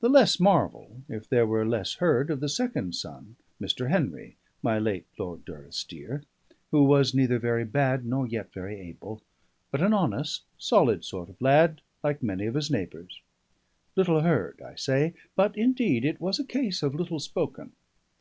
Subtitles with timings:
[0.00, 3.88] The less marvel if there were little heard of the second son, Mr.
[3.88, 6.24] Henry (my late Lord Durrisdeer),
[6.72, 9.22] who was neither very bad nor yet very able,
[9.70, 13.20] but an honest, solid sort of lad, like many of his neighbours.
[13.94, 17.74] Little heard, I say; but indeed it was a case of little spoken.